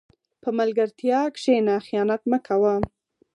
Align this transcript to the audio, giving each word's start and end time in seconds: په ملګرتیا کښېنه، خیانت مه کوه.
په 0.41 0.49
ملګرتیا 0.59 1.21
کښېنه، 1.35 1.75
خیانت 1.85 2.21
مه 2.31 2.39
کوه. 2.47 2.73